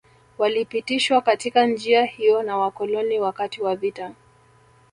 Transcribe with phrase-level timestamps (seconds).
[0.37, 4.11] Walipitishwa katika njia hiyo na Wakoloni wakati wa vita